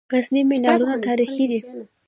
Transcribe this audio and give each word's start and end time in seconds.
د 0.01 0.03
غزني 0.11 0.41
منارونه 0.49 0.95
تاریخي 1.07 1.45
دي 1.51 1.59